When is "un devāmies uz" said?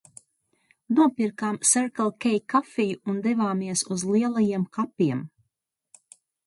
3.15-4.09